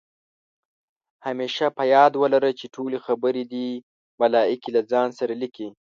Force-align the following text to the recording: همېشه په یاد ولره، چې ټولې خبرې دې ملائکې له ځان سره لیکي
همېشه 1.25 1.65
په 1.77 1.83
یاد 1.95 2.13
ولره، 2.17 2.51
چې 2.59 2.65
ټولې 2.75 2.97
خبرې 3.05 3.43
دې 3.53 3.67
ملائکې 4.21 4.69
له 4.75 4.81
ځان 4.91 5.09
سره 5.19 5.33
لیکي 5.41 5.67